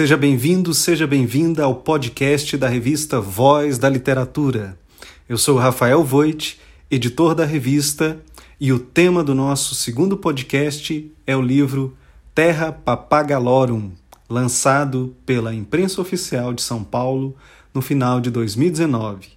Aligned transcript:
Seja 0.00 0.16
bem-vindo, 0.16 0.72
seja 0.72 1.06
bem-vinda 1.06 1.64
ao 1.64 1.74
podcast 1.74 2.56
da 2.56 2.66
revista 2.66 3.20
Voz 3.20 3.76
da 3.76 3.86
Literatura. 3.86 4.78
Eu 5.28 5.36
sou 5.36 5.58
Rafael 5.58 6.02
Voit, 6.02 6.58
editor 6.90 7.34
da 7.34 7.44
revista, 7.44 8.18
e 8.58 8.72
o 8.72 8.78
tema 8.78 9.22
do 9.22 9.34
nosso 9.34 9.74
segundo 9.74 10.16
podcast 10.16 11.12
é 11.26 11.36
o 11.36 11.42
livro 11.42 11.94
Terra 12.34 12.72
Papagalorum, 12.72 13.90
lançado 14.26 15.14
pela 15.26 15.54
Imprensa 15.54 16.00
Oficial 16.00 16.54
de 16.54 16.62
São 16.62 16.82
Paulo 16.82 17.36
no 17.74 17.82
final 17.82 18.22
de 18.22 18.30
2019 18.30 19.28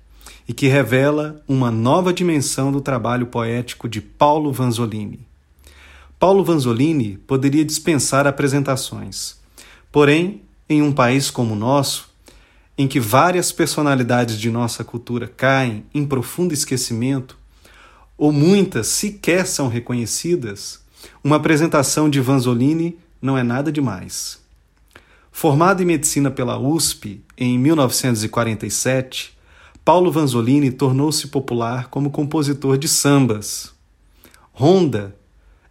e 0.48 0.54
que 0.54 0.70
revela 0.70 1.44
uma 1.46 1.70
nova 1.72 2.14
dimensão 2.14 2.72
do 2.72 2.80
trabalho 2.80 3.28
poético 3.28 3.90
de 3.90 4.00
Paulo 4.00 4.50
Vanzolini. 4.54 5.28
Paulo 6.18 6.42
Vanzolini 6.42 7.18
poderia 7.28 7.66
dispensar 7.66 8.26
apresentações. 8.26 9.36
Porém, 9.92 10.42
em 10.70 10.82
um 10.82 10.92
país 10.92 11.30
como 11.30 11.54
o 11.54 11.58
nosso, 11.58 12.10
em 12.78 12.88
que 12.88 13.00
várias 13.00 13.52
personalidades 13.52 14.40
de 14.40 14.50
nossa 14.50 14.84
cultura 14.84 15.28
caem 15.28 15.86
em 15.94 16.06
profundo 16.06 16.54
esquecimento, 16.54 17.38
ou 18.18 18.32
muitas 18.32 18.88
sequer 18.88 19.46
são 19.46 19.68
reconhecidas, 19.68 20.82
uma 21.24 21.36
apresentação 21.36 22.10
de 22.10 22.20
Vanzolini 22.20 22.98
não 23.22 23.38
é 23.38 23.44
nada 23.44 23.72
demais. 23.72 24.42
Formado 25.32 25.82
em 25.82 25.86
medicina 25.86 26.30
pela 26.30 26.60
USP 26.60 27.22
em 27.38 27.58
1947, 27.58 29.36
Paulo 29.84 30.12
Vanzolini 30.12 30.72
tornou-se 30.72 31.28
popular 31.28 31.90
como 31.90 32.12
compositor 32.12 32.78
de 32.78 32.88
sambas. 32.88 33.74
Ronda, 34.54 35.16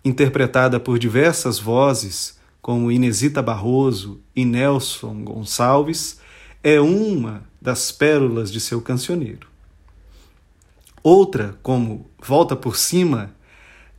interpretada 0.04 0.80
por 0.80 0.98
diversas 0.98 1.58
vozes, 1.58 2.36
como 2.62 2.92
Inesita 2.92 3.42
Barroso 3.42 4.20
e 4.36 4.44
Nelson 4.44 5.24
Gonçalves, 5.24 6.20
é 6.62 6.80
uma 6.80 7.42
das 7.60 7.90
pérolas 7.90 8.52
de 8.52 8.60
seu 8.60 8.80
cancioneiro. 8.80 9.48
Outra, 11.02 11.58
como 11.60 12.08
Volta 12.24 12.54
por 12.54 12.76
Cima, 12.76 13.34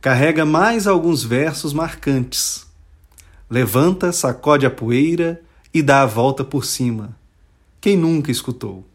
carrega 0.00 0.46
mais 0.46 0.86
alguns 0.86 1.22
versos 1.22 1.74
marcantes. 1.74 2.66
Levanta, 3.50 4.10
sacode 4.10 4.64
a 4.64 4.70
poeira 4.70 5.42
e 5.72 5.82
dá 5.82 6.00
a 6.00 6.06
volta 6.06 6.42
por 6.42 6.64
cima. 6.64 7.14
Quem 7.80 7.98
nunca 7.98 8.30
escutou? 8.30 8.86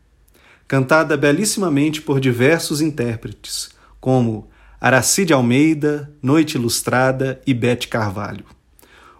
Cantada 0.68 1.16
belíssimamente 1.16 2.02
por 2.02 2.20
diversos 2.20 2.82
intérpretes, 2.82 3.70
como 4.00 4.50
Aracide 4.82 5.34
Almeida, 5.34 6.12
Noite 6.22 6.58
Ilustrada 6.58 7.40
e 7.46 7.54
Bete 7.54 7.88
Carvalho. 7.88 8.46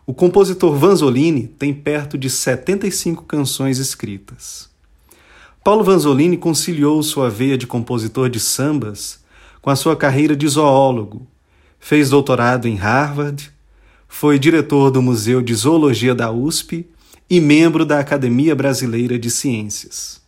O 0.10 0.14
compositor 0.16 0.76
Vanzolini 0.76 1.46
tem 1.46 1.72
perto 1.72 2.18
de 2.18 2.32
75 2.32 3.26
canções 3.26 3.78
escritas. 3.78 4.68
Paulo 5.64 5.84
Vanzolini 5.84 6.36
conciliou 6.36 7.04
sua 7.04 7.30
veia 7.30 7.56
de 7.56 7.68
compositor 7.68 8.28
de 8.28 8.40
sambas 8.40 9.20
com 9.62 9.70
a 9.70 9.76
sua 9.76 9.96
carreira 9.96 10.36
de 10.36 10.48
zoólogo. 10.48 11.28
Fez 11.80 12.10
doutorado 12.10 12.68
em 12.68 12.74
Harvard, 12.74 13.52
foi 14.08 14.40
diretor 14.40 14.90
do 14.90 15.00
Museu 15.00 15.44
de 15.44 15.54
Zoologia 15.54 16.16
da 16.16 16.32
USP 16.32 16.88
e 17.30 17.40
membro 17.40 17.86
da 17.86 18.00
Academia 18.00 18.56
Brasileira 18.56 19.20
de 19.20 19.30
Ciências. 19.30 20.20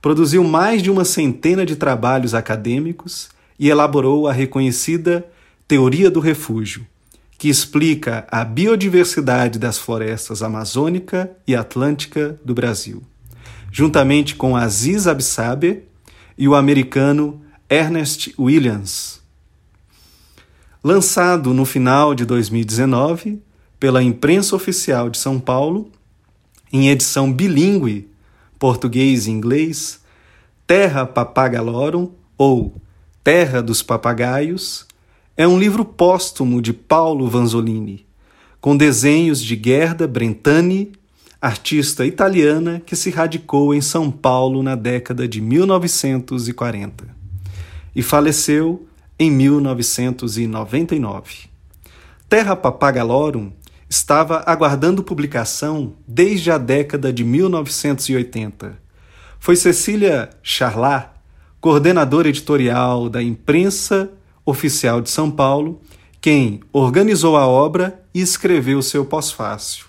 Produziu 0.00 0.42
mais 0.42 0.82
de 0.82 0.90
uma 0.90 1.04
centena 1.04 1.66
de 1.66 1.76
trabalhos 1.76 2.32
acadêmicos 2.32 3.28
e 3.58 3.68
elaborou 3.68 4.26
a 4.26 4.32
reconhecida 4.32 5.22
Teoria 5.68 6.10
do 6.10 6.18
Refúgio, 6.18 6.86
que 7.42 7.48
explica 7.48 8.24
a 8.30 8.44
biodiversidade 8.44 9.58
das 9.58 9.76
florestas 9.76 10.44
amazônica 10.44 11.28
e 11.44 11.56
atlântica 11.56 12.38
do 12.44 12.54
Brasil, 12.54 13.02
juntamente 13.72 14.36
com 14.36 14.56
Aziz 14.56 15.08
Absaber 15.08 15.88
e 16.38 16.46
o 16.46 16.54
americano 16.54 17.42
Ernest 17.68 18.32
Williams. 18.38 19.20
Lançado 20.84 21.52
no 21.52 21.64
final 21.64 22.14
de 22.14 22.24
2019 22.24 23.42
pela 23.80 24.04
Imprensa 24.04 24.54
Oficial 24.54 25.10
de 25.10 25.18
São 25.18 25.40
Paulo, 25.40 25.90
em 26.72 26.90
edição 26.90 27.32
bilíngue, 27.32 28.08
português 28.56 29.26
e 29.26 29.32
inglês, 29.32 30.00
Terra 30.64 31.04
Papagalorum 31.04 32.12
ou 32.38 32.80
Terra 33.24 33.60
dos 33.60 33.82
Papagaios, 33.82 34.86
é 35.36 35.46
um 35.48 35.58
livro 35.58 35.84
póstumo 35.84 36.60
de 36.60 36.72
Paulo 36.72 37.28
Vanzolini, 37.28 38.06
com 38.60 38.76
desenhos 38.76 39.42
de 39.42 39.60
Gerda 39.62 40.06
Brentani, 40.06 40.92
artista 41.40 42.06
italiana 42.06 42.82
que 42.84 42.94
se 42.94 43.10
radicou 43.10 43.74
em 43.74 43.80
São 43.80 44.10
Paulo 44.10 44.62
na 44.62 44.74
década 44.74 45.26
de 45.26 45.40
1940 45.40 47.06
e 47.96 48.02
faleceu 48.02 48.86
em 49.18 49.30
1999. 49.30 51.50
Terra 52.28 52.54
Papagalorum 52.54 53.50
estava 53.88 54.42
aguardando 54.46 55.02
publicação 55.02 55.94
desde 56.06 56.50
a 56.50 56.58
década 56.58 57.10
de 57.12 57.24
1980. 57.24 58.78
Foi 59.38 59.56
Cecília 59.56 60.28
Charlat, 60.42 61.08
coordenadora 61.60 62.28
editorial 62.28 63.08
da 63.08 63.22
Imprensa 63.22 64.10
Oficial 64.44 65.00
de 65.00 65.10
São 65.10 65.30
Paulo, 65.30 65.80
quem 66.20 66.60
organizou 66.72 67.36
a 67.36 67.46
obra 67.46 68.02
e 68.14 68.20
escreveu 68.20 68.82
seu 68.82 69.04
pós-fácil. 69.04 69.86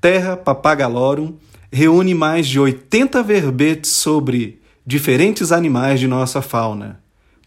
Terra 0.00 0.36
Papagalorum 0.36 1.34
reúne 1.70 2.14
mais 2.14 2.46
de 2.46 2.58
80 2.58 3.22
verbetes 3.22 3.90
sobre 3.90 4.60
diferentes 4.86 5.52
animais 5.52 6.00
de 6.00 6.06
nossa 6.06 6.40
fauna. 6.40 7.00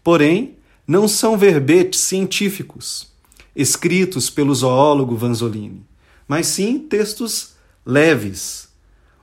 Porém, 0.04 0.56
não 0.86 1.08
são 1.08 1.36
verbetes 1.36 2.00
científicos 2.00 3.12
escritos 3.54 4.30
pelo 4.30 4.54
zoólogo 4.54 5.14
Vanzolini, 5.16 5.84
mas 6.26 6.46
sim 6.46 6.78
textos 6.78 7.54
leves, 7.84 8.68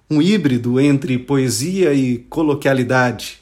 um 0.09 0.21
híbrido 0.21 0.79
entre 0.79 1.17
poesia 1.17 1.93
e 1.93 2.17
coloquialidade, 2.17 3.39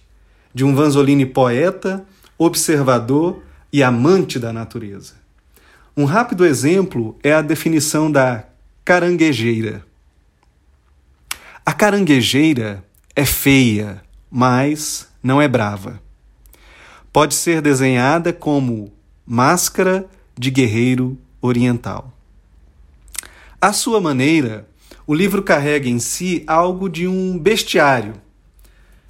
de 0.53 0.63
um 0.63 0.73
Vanzolini 0.73 1.25
poeta, 1.25 2.05
observador 2.37 3.41
e 3.71 3.83
amante 3.83 4.39
da 4.39 4.53
natureza. 4.53 5.13
Um 5.95 6.05
rápido 6.05 6.45
exemplo 6.45 7.17
é 7.23 7.33
a 7.33 7.41
definição 7.41 8.11
da 8.11 8.45
caranguejeira. 8.85 9.83
A 11.65 11.73
caranguejeira 11.73 12.83
é 13.15 13.25
feia, 13.25 14.01
mas 14.29 15.07
não 15.21 15.41
é 15.41 15.47
brava. 15.47 16.01
Pode 17.11 17.33
ser 17.33 17.61
desenhada 17.61 18.31
como 18.31 18.93
máscara 19.25 20.05
de 20.37 20.51
guerreiro 20.51 21.17
oriental. 21.41 22.13
À 23.59 23.73
sua 23.73 23.99
maneira, 23.99 24.67
o 25.05 25.15
livro 25.15 25.41
carrega 25.41 25.89
em 25.89 25.99
si 25.99 26.43
algo 26.45 26.87
de 26.87 27.07
um 27.07 27.39
bestiário, 27.39 28.13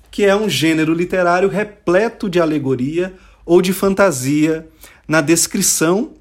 que 0.09 0.23
é 0.23 0.35
um 0.35 0.49
gênero 0.49 0.93
literário 0.93 1.49
repleto 1.49 2.29
de 2.29 2.39
alegoria 2.39 3.13
ou 3.47 3.61
de 3.61 3.71
fantasia 3.71 4.67
na 5.07 5.21
descrição 5.21 6.11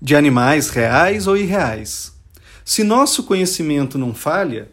de 0.00 0.14
animais 0.14 0.68
reais 0.68 1.26
ou 1.26 1.36
irreais. 1.36 2.12
Se 2.64 2.84
nosso 2.84 3.24
conhecimento 3.24 3.96
não 3.96 4.14
falha, 4.14 4.70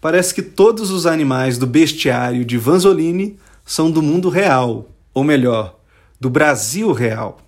parece 0.00 0.34
que 0.34 0.42
todos 0.42 0.90
os 0.90 1.06
animais 1.06 1.56
do 1.56 1.66
bestiário 1.66 2.44
de 2.44 2.58
Vanzolini 2.58 3.38
são 3.64 3.90
do 3.90 4.02
mundo 4.02 4.28
real, 4.28 4.90
ou 5.14 5.24
melhor, 5.24 5.80
do 6.20 6.28
Brasil 6.28 6.92
real. 6.92 7.40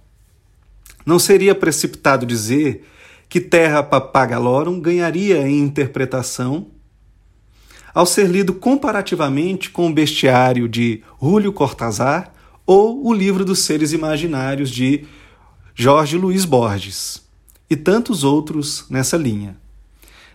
Não 1.05 1.19
seria 1.19 1.55
precipitado 1.55 2.25
dizer 2.25 2.89
que 3.29 3.41
Terra 3.41 3.83
Papagalorum 3.83 4.81
ganharia 4.81 5.47
em 5.47 5.61
interpretação 5.61 6.69
ao 7.95 8.07
ser 8.07 8.27
lido 8.27 8.55
comparativamente 8.55 9.69
com 9.69 9.87
o 9.89 9.93
bestiário 9.93 10.67
de 10.67 11.03
Júlio 11.21 11.53
Cortázar 11.53 12.33
ou 12.67 13.07
o 13.07 13.13
livro 13.13 13.45
dos 13.45 13.61
seres 13.61 13.93
imaginários 13.93 14.71
de 14.71 15.05
Jorge 15.75 16.17
Luiz 16.17 16.45
Borges, 16.45 17.23
e 17.69 17.77
tantos 17.77 18.25
outros 18.25 18.85
nessa 18.91 19.17
linha. 19.17 19.57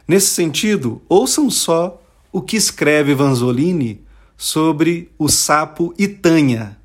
Nesse 0.07 0.27
sentido, 0.27 1.01
ouçam 1.07 1.49
só 1.49 2.01
o 2.31 2.41
que 2.41 2.57
escreve 2.57 3.13
Vanzolini 3.13 4.01
sobre 4.35 5.11
o 5.17 5.27
sapo 5.27 5.93
Itanha. 5.97 6.77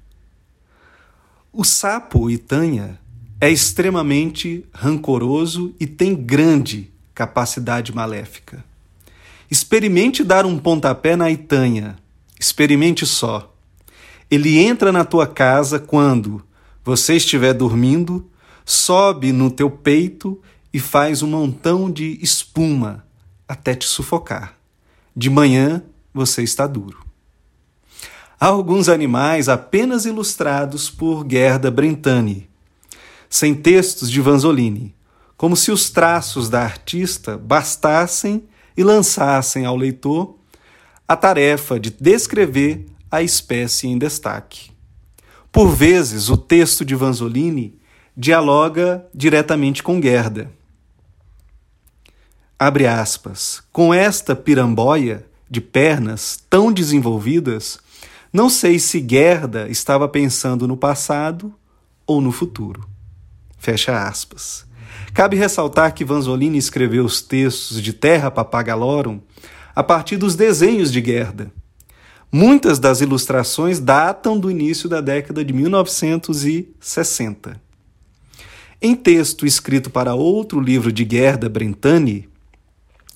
O 1.53 1.65
sapo 1.65 2.31
Itanha 2.31 2.99
é 3.41 3.51
extremamente 3.51 4.65
rancoroso 4.73 5.75
e 5.79 5.87
tem 5.87 6.15
grande 6.15 6.91
capacidade 7.15 7.95
maléfica. 7.95 8.65
Experimente 9.51 10.25
dar 10.25 10.47
um 10.47 10.59
pontapé 10.59 11.15
na 11.15 11.31
Itanha. 11.31 11.97
Experimente 12.41 13.05
só. 13.05 13.52
Ele 14.33 14.59
entra 14.59 14.91
na 14.91 15.05
tua 15.05 15.27
casa 15.27 15.79
quando 15.79 16.43
você 16.83 17.17
estiver 17.17 17.53
dormindo, 17.53 18.31
sobe 18.65 19.31
no 19.31 19.51
teu 19.51 19.71
peito 19.71 20.41
e 20.73 20.81
faz 20.81 21.23
um 21.23 21.27
montão 21.27 21.91
de 21.91 22.19
espuma, 22.23 23.05
até 23.47 23.75
te 23.75 23.85
sufocar. 23.85 24.57
De 25.15 25.29
manhã 25.29 25.83
você 26.15 26.43
está 26.43 26.67
duro. 26.67 27.05
Há 28.41 28.47
alguns 28.47 28.89
animais 28.89 29.51
apenas 29.51 30.07
ilustrados 30.07 30.89
por 30.89 31.27
Gerda 31.31 31.71
Brentani, 31.71 32.49
sem 33.29 33.55
textos 33.55 34.11
de 34.11 34.23
Vanzolini, 34.23 34.95
como 35.37 35.55
se 35.55 35.71
os 35.71 35.91
traços 35.91 36.49
da 36.49 36.63
artista 36.63 37.37
bastassem 37.37 38.45
e 38.75 38.83
lançassem 38.83 39.67
ao 39.67 39.77
leitor 39.77 40.39
a 41.07 41.17
tarefa 41.17 41.79
de 41.79 41.91
descrever 41.91 42.87
a 43.13 43.23
espécie 43.23 43.87
em 43.87 43.99
destaque. 43.99 44.73
Por 45.53 45.69
vezes, 45.69 46.31
o 46.31 46.37
texto 46.39 46.83
de 46.83 46.95
Vanzolini 46.95 47.79
dialoga 48.17 49.07
diretamente 49.15 49.83
com 49.83 50.01
Gerda. 50.01 50.51
Abre 52.59 52.87
aspas. 52.87 53.63
Com 53.71 53.93
esta 53.93 54.35
piramboia 54.35 55.27
de 55.51 55.61
pernas 55.61 56.43
tão 56.49 56.73
desenvolvidas, 56.73 57.79
não 58.33 58.49
sei 58.49 58.79
se 58.79 59.07
Gerda 59.07 59.69
estava 59.69 60.09
pensando 60.09 60.67
no 60.67 60.77
passado 60.77 61.55
ou 62.07 62.19
no 62.19 62.33
futuro. 62.33 62.89
Fecha 63.59 64.09
aspas. 64.09 64.65
Cabe 65.13 65.37
ressaltar 65.37 65.93
que 65.93 66.05
Vanzolini 66.05 66.57
escreveu 66.57 67.05
os 67.05 67.21
textos 67.21 67.83
de 67.83 67.93
Terra 67.93 68.31
Papagalorum 68.31 69.21
a 69.75 69.83
partir 69.83 70.17
dos 70.17 70.35
desenhos 70.35 70.91
de 70.91 71.05
Gerda. 71.05 71.53
Muitas 72.35 72.79
das 72.79 73.03
ilustrações 73.03 73.79
datam 73.79 74.41
do 74.41 74.51
início 74.51 74.89
da 74.89 75.03
década 75.03 75.45
de 75.45 75.53
1960. 75.53 77.61
Em 78.81 78.97
texto 78.97 79.45
escrito 79.45 79.91
para 79.91 80.15
outro 80.15 80.59
livro 80.59 80.91
de 80.91 81.07
Gerda 81.09 81.51
Brentani, 81.51 82.27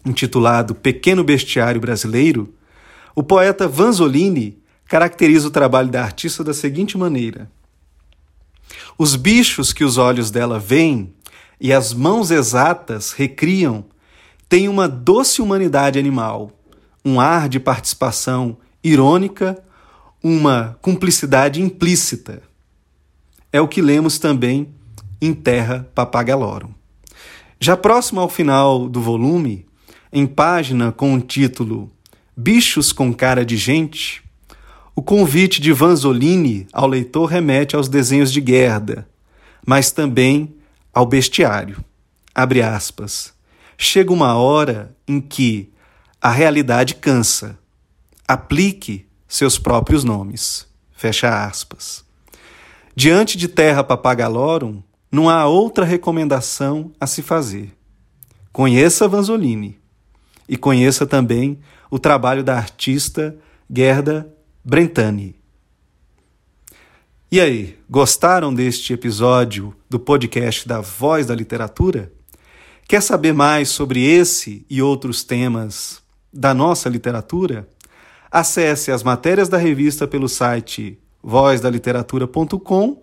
intitulado 0.05 0.75
Pequeno 0.75 1.25
Bestiário 1.25 1.81
Brasileiro, 1.81 2.53
o 3.15 3.23
poeta 3.23 3.67
Vanzolini 3.67 4.59
caracteriza 4.87 5.49
o 5.49 5.51
trabalho 5.51 5.89
da 5.89 6.03
artista 6.03 6.45
da 6.45 6.53
seguinte 6.53 6.99
maneira: 6.99 7.51
Os 8.99 9.17
bichos 9.17 9.73
que 9.73 9.83
os 9.83 9.97
olhos 9.97 10.31
dela 10.31 10.59
veem 10.59 11.11
e 11.59 11.73
as 11.73 11.95
mãos 11.95 12.31
exatas 12.31 13.13
recriam 13.13 13.87
têm 14.47 14.69
uma 14.69 14.87
doce 14.87 15.41
humanidade 15.41 15.99
animal, 15.99 16.53
um 17.03 17.19
ar 17.19 17.49
de 17.49 17.59
participação 17.59 18.59
irônica, 18.89 19.63
uma 20.23 20.79
cumplicidade 20.81 21.61
implícita. 21.61 22.43
É 23.53 23.61
o 23.61 23.69
que 23.69 23.81
lemos 23.81 24.19
também 24.19 24.69
em 25.21 25.33
Terra 25.33 25.89
Papagalorum. 25.95 26.71
Já 27.59 27.77
próximo 27.77 28.21
ao 28.21 28.29
final 28.29 28.89
do 28.89 29.01
volume, 29.01 29.67
em 30.13 30.27
página 30.27 30.93
com 30.93 31.15
o 31.15 31.21
título 31.21 31.91
Bichos 32.37 32.93
com 32.93 33.13
Cara 33.15 33.45
de 33.45 33.57
Gente, 33.57 34.23
o 34.95 35.03
convite 35.03 35.61
de 35.61 35.73
Vanzolini 35.73 36.67
ao 36.73 36.87
leitor 36.87 37.27
remete 37.27 37.77
aos 37.77 37.89
desenhos 37.89 38.33
de 38.33 38.45
Gerda, 38.47 39.09
mas 39.67 39.91
também 39.91 40.55
ao 40.93 41.07
bestiário. 41.07 41.83
Abre 42.35 42.63
aspas. 42.63 43.33
Chega 43.77 44.13
uma 44.13 44.35
hora 44.35 44.95
em 45.09 45.21
que 45.21 45.71
a 46.21 46.31
realidade 46.31 46.95
cansa. 46.95 47.59
Aplique 48.27 49.07
seus 49.29 49.59
próprios 49.59 50.05
nomes. 50.05 50.67
Fecha 50.93 51.47
aspas. 51.47 52.05
Diante 52.95 53.37
de 53.37 53.49
Terra 53.49 53.85
Papagalorum, 53.85 54.83
não 55.13 55.29
há 55.29 55.47
outra 55.47 55.85
recomendação 55.85 56.91
a 56.99 57.07
se 57.07 57.23
fazer. 57.23 57.73
Conheça 58.53 59.07
Vanzolini 59.07 59.79
e 60.49 60.57
conheça 60.57 61.07
também 61.07 61.59
o 61.91 61.99
trabalho 61.99 62.43
da 62.43 62.57
artista 62.57 63.37
Gerda 63.71 64.33
Brentani. 64.65 65.37
E 67.31 67.41
aí, 67.41 67.79
gostaram 67.89 68.55
deste 68.55 68.93
episódio 68.93 69.77
do 69.91 69.99
podcast 69.99 70.67
da 70.67 70.81
Voz 70.81 71.27
da 71.27 71.35
Literatura? 71.35 72.13
Quer 72.89 73.03
saber 73.03 73.35
mais 73.35 73.69
sobre 73.69 74.05
esse 74.05 74.65
e 74.71 74.81
outros 74.81 75.25
temas 75.25 76.01
da 76.33 76.55
nossa 76.55 76.89
literatura? 76.89 77.69
Acesse 78.31 78.91
as 78.91 79.03
matérias 79.03 79.49
da 79.49 79.59
revista 79.59 80.07
pelo 80.07 80.29
site 80.29 80.99
vozdaliteratura.com 81.23 83.03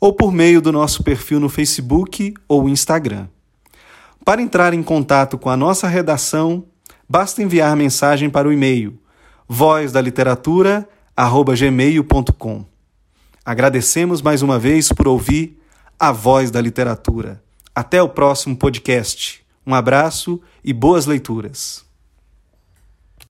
ou 0.00 0.12
por 0.12 0.32
meio 0.32 0.60
do 0.60 0.70
nosso 0.72 1.02
perfil 1.02 1.40
no 1.40 1.48
Facebook 1.48 2.34
ou 2.48 2.68
Instagram. 2.68 3.28
Para 4.24 4.42
entrar 4.42 4.74
em 4.74 4.82
contato 4.82 5.38
com 5.38 5.50
a 5.50 5.56
nossa 5.56 5.86
redação, 5.86 6.64
basta 7.08 7.42
enviar 7.42 7.76
mensagem 7.76 8.28
para 8.30 8.48
o 8.48 8.52
e-mail 8.52 8.98
vozdaliteratura.com 9.48 10.94
gmail.com. 11.16 12.64
Agradecemos 13.44 14.20
mais 14.22 14.42
uma 14.42 14.58
vez 14.58 14.90
por 14.90 15.06
ouvir 15.06 15.60
a 15.98 16.10
voz 16.10 16.50
da 16.50 16.60
literatura. 16.60 17.42
Até 17.74 18.02
o 18.02 18.08
próximo 18.08 18.56
podcast. 18.56 19.44
Um 19.66 19.74
abraço 19.74 20.40
e 20.64 20.72
boas 20.72 21.06
leituras. 21.06 21.83